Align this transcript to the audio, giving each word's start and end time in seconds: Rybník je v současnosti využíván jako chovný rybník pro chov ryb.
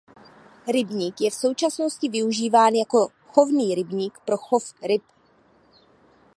Rybník 0.73 1.21
je 1.21 1.31
v 1.31 1.33
současnosti 1.33 2.09
využíván 2.09 2.73
jako 2.73 3.07
chovný 3.33 3.75
rybník 3.75 4.19
pro 4.25 4.37
chov 4.37 4.73
ryb. 4.83 5.03